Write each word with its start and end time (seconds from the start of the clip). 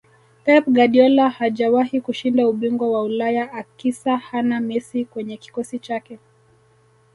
pep 0.45 0.63
guardiola 0.75 1.29
hajawahi 1.29 2.01
kushinda 2.01 2.47
ubingwa 2.49 2.91
wa 2.91 3.03
ulaya 3.03 3.53
akisa 3.53 4.17
hana 4.17 4.59
messi 4.59 5.05
kwenye 5.05 5.37
kikosi 5.37 5.79
chake 5.79 6.19